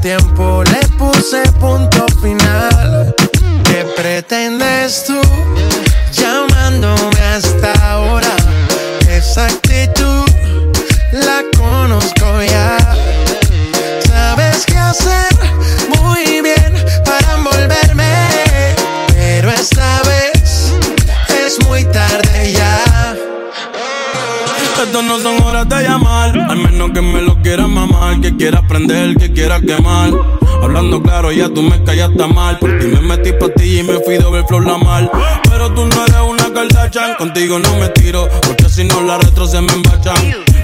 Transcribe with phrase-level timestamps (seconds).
[0.00, 3.14] tiempo le puse punto final.
[3.64, 5.20] ¿Qué pretendes tú?
[24.90, 28.60] Esto no son horas de llamar, al menos que me lo quieras mamar, que quiera
[28.66, 30.10] prender, que quiera quemar.
[30.60, 32.58] Hablando claro, ya tú me callaste mal.
[32.58, 35.08] Por me metí ti y me fui de flor la mal.
[35.48, 39.46] Pero tú no eres una Kardashian, contigo no me tiro, porque si no la retro
[39.46, 40.16] se me embachan.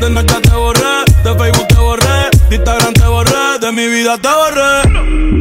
[0.00, 4.16] De noche te borré, de Facebook te borré, de Instagram te borré, de mi vida
[4.16, 5.34] te borré.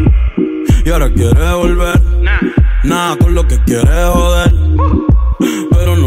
[0.84, 2.02] Y ahora quieres volver,
[2.84, 5.13] nada con lo que quieres joder.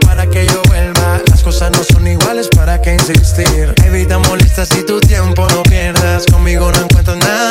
[0.00, 1.20] Para que yo vuelva.
[1.30, 3.74] Las cosas no son iguales, ¿para qué insistir?
[3.84, 6.24] Evita molestas y tu tiempo no pierdas.
[6.26, 7.50] Conmigo no encuentro nada.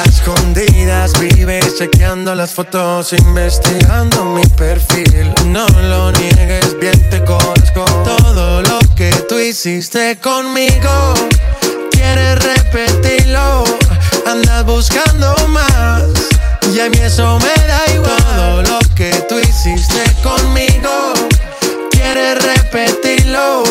[0.00, 5.32] A escondidas vives chequeando las fotos, investigando mi perfil.
[5.46, 7.84] No lo niegues, bien te conozco.
[8.04, 11.14] Todo lo que tú hiciste conmigo,
[11.90, 13.64] quieres repetirlo.
[14.26, 16.04] Andas buscando más.
[16.72, 18.16] Y a mí eso me da igual.
[18.34, 21.01] Todo lo que tú hiciste conmigo,
[22.72, 23.62] repetirlo.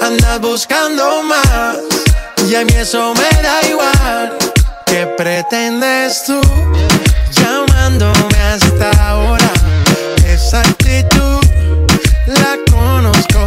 [0.00, 1.78] Andas buscando más.
[2.48, 4.38] Y a mí eso me da igual.
[4.86, 6.40] ¿Qué pretendes tú
[7.32, 9.52] llamándome hasta ahora?
[10.26, 11.40] Esa actitud
[12.26, 13.37] la conozco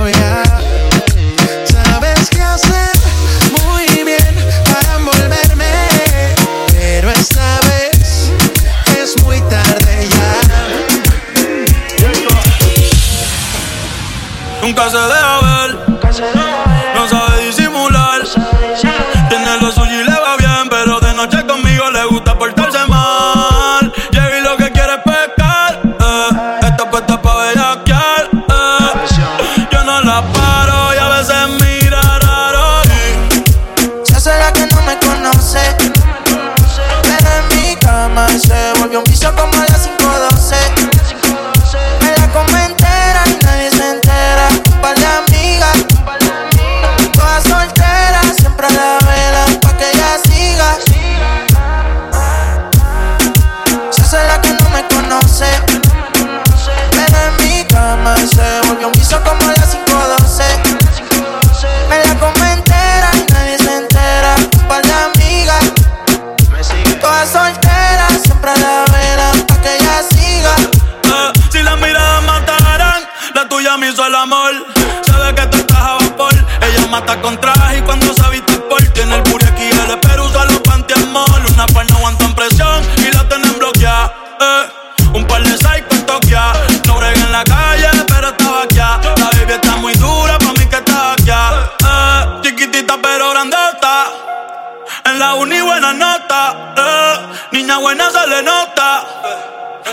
[97.92, 99.04] buena se le nota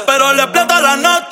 [0.06, 1.27] pero le explota la nota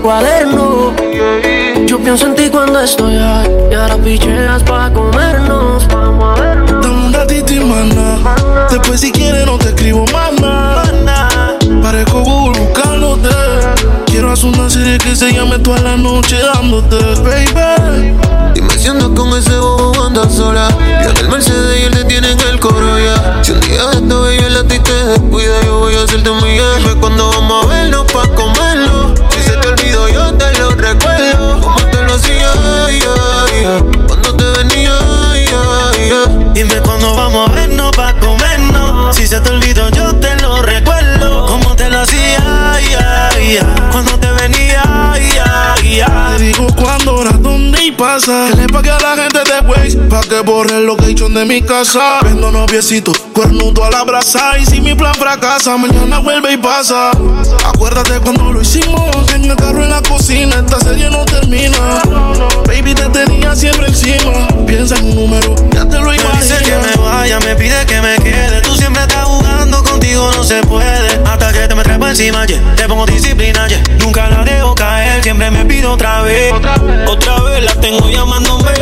[0.00, 0.92] cuaderno.
[1.86, 5.86] Yo pienso en ti cuando estoy high, y ahora picheas pa' comernos.
[5.88, 6.82] Vamos a vernos.
[6.82, 8.36] Dame un ratito y mana.
[8.70, 11.58] Después si quieres no te escribo más nada.
[11.82, 13.28] Parezco Google buscándote.
[14.06, 18.16] Quiero hacer una serie que se llame toda la noche dándote, baby.
[18.54, 20.68] Dime si andas con ese bobo andas sola.
[20.80, 23.40] Y en el Mercedes y él te tiene en el coro ya.
[23.42, 25.94] Si un día esta bella la ti te descuida, yo voy
[27.00, 27.68] cuando vamos a
[39.30, 41.46] se te olvidó, yo te lo recuerdo.
[41.46, 42.80] Como te lo hacía,
[43.92, 44.82] cuando te venía,
[46.36, 48.48] Te digo cuándo, hora, dónde y pasa.
[48.50, 49.96] Que le pague a la gente después.
[50.08, 52.18] Pa' que borre el location de mi casa.
[52.24, 54.58] Vendo noviecito, cuernudo a la brasa.
[54.58, 57.12] Y si mi plan fracasa, mañana vuelve y pasa.
[57.66, 59.32] Acuérdate cuando lo hicimos.
[59.32, 62.02] En el carro en la cocina, esta serie no termina.
[62.66, 64.48] Baby, te tenía siempre encima.
[64.66, 65.39] Piensa en un número,
[72.20, 72.74] encima, yeah.
[72.76, 73.82] te pongo disciplina, yeah.
[73.98, 76.52] Nunca la dejo caer, siempre me pido otra vez.
[76.52, 78.79] Otra vez, la tengo llamándome.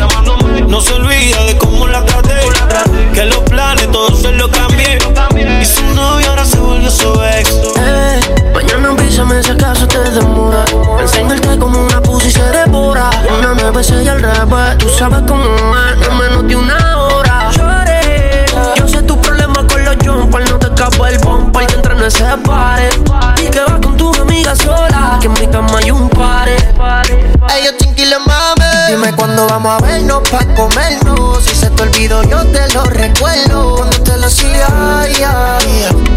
[29.09, 31.43] Dime cuándo vamos a vernos pa' comernos.
[31.43, 33.77] Si se te olvidó, yo te lo recuerdo.
[33.77, 35.57] Cuando te lo hacía.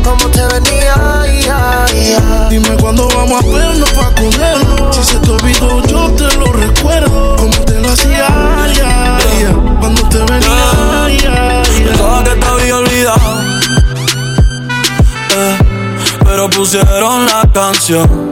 [0.04, 1.86] Cómo te venía.
[2.50, 4.94] Dime cuándo vamos a vernos pa' comernos.
[4.94, 7.36] Si se te olvidó, yo te lo recuerdo.
[7.36, 8.26] Como te lo hacía.
[9.80, 11.62] Cuando te venía, ya, ya.
[11.86, 13.40] Pensaba que te había olvidado.
[15.34, 15.58] Eh,
[16.26, 18.31] pero pusieron la canción.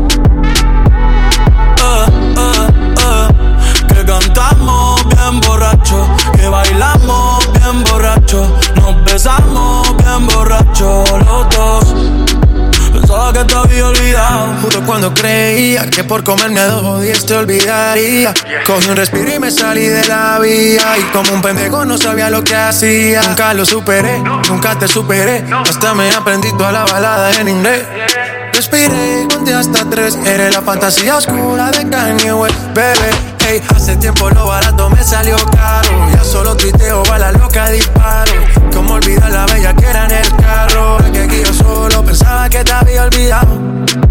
[14.91, 18.33] Cuando creía que por comerme dos días te olvidaría.
[18.65, 20.97] Cogí un respiro y me salí de la vía.
[20.99, 23.21] Y como un pendejo no sabía lo que hacía.
[23.21, 25.45] Nunca lo superé, nunca te superé.
[25.49, 27.83] Hasta me aprendí toda la balada en inglés.
[28.51, 30.17] Respiré, conté hasta tres.
[30.25, 33.11] Eres la fantasía oscura de Kanye West, bebé.
[33.47, 35.89] Hey, hace tiempo lo barato me salió caro.
[36.13, 38.33] Ya solo tuiteo, a la loca disparo.
[38.73, 40.97] Como olvidar la bella que era en el carro.
[41.13, 44.10] Que aquí yo solo pensaba que te había olvidado.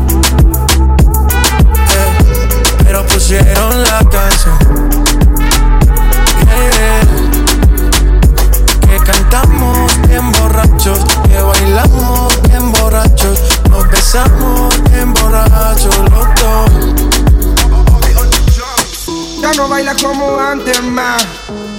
[19.83, 21.25] Baila como antes más,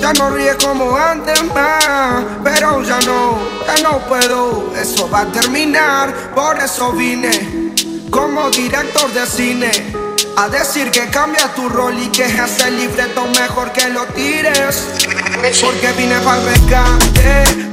[0.00, 5.26] ya no ríe como antes más, pero ya no, ya no puedo, eso va a
[5.26, 7.73] terminar, por eso vine
[8.11, 9.71] como director de cine.
[10.37, 14.88] A decir que cambia tu rol y que el libreto mejor que lo tires.
[15.61, 17.73] Porque vine para el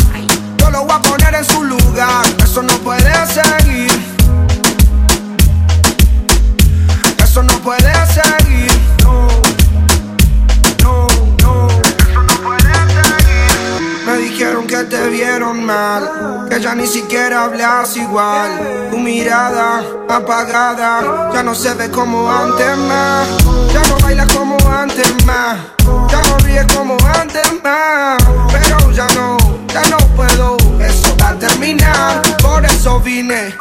[0.71, 2.25] Lo voy a poner en su lugar.
[2.43, 3.91] Eso no puede seguir.
[7.23, 8.81] Eso no puede seguir.
[14.41, 18.89] dijeron que te vieron mal, que ya ni siquiera hablas igual.
[18.89, 23.27] Tu mirada apagada ya no se ve como antes más.
[23.73, 25.57] Ya no bailas como antes más.
[26.09, 28.17] Ya no ríes como antes más.
[28.51, 29.37] Pero ya no,
[29.67, 30.60] ya no puedo.
[31.21, 32.21] Eso va a terminar.
[32.41, 33.55] Por eso vine,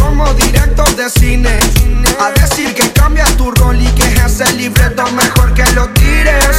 [0.00, 1.58] como director de cine.
[2.18, 6.56] A decir que cambia tu rol y que es el libreto mejor que lo tires.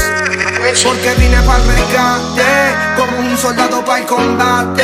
[0.84, 4.84] Porque vine para rescate, como un soldado para el combate,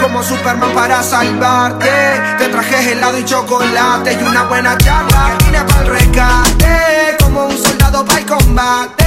[0.00, 1.90] como Superman para salvarte.
[2.38, 5.36] Te traje helado y chocolate y una buena charla.
[5.44, 9.04] Vine para el rescate, como un soldado para el combate,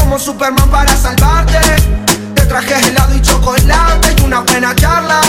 [0.00, 1.99] como Superman para salvarte
[2.50, 5.20] traje helado y chocolate y una buena charla.